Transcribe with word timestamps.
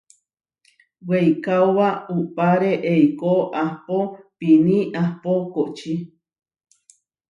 Weikaóba 1.07 1.87
uʼpare 2.17 2.71
eikó 2.91 3.31
ahpoó 3.63 4.01
piní 4.37 4.77
ahpó 5.01 5.29
koʼoči. 5.53 5.93